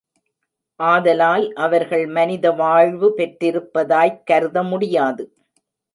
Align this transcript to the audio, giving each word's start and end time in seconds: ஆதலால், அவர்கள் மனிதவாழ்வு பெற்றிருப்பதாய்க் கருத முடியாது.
ஆதலால், 0.79 1.53
அவர்கள் 1.57 2.05
மனிதவாழ்வு 2.07 3.09
பெற்றிருப்பதாய்க் 3.17 4.23
கருத 4.25 4.63
முடியாது. 4.63 5.25